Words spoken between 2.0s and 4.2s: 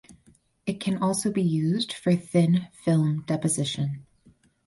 thin film deposition.